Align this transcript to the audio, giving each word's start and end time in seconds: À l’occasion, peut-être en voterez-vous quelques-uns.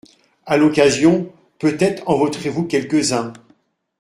À 0.47 0.57
l’occasion, 0.57 1.31
peut-être 1.59 2.09
en 2.09 2.17
voterez-vous 2.17 2.63
quelques-uns. 2.65 3.33